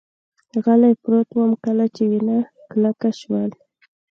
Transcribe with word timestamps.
غلی 0.63 0.93
پروت 1.03 1.29
ووم، 1.33 1.51
کله 1.65 1.85
چې 1.95 2.03
وینه 2.11 2.37
کلکه 2.71 3.09
شول. 3.19 3.51